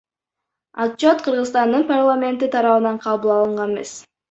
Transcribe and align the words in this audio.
Отчет 0.81 1.17
Кыргызстандын 1.25 1.83
парламенти 1.91 2.51
тарабынан 2.57 3.01
кабыл 3.05 3.35
алынган 3.37 3.71
эмес. 3.79 3.97